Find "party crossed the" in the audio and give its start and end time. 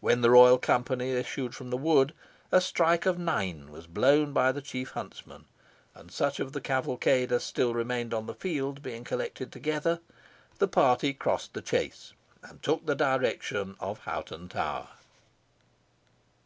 10.68-11.60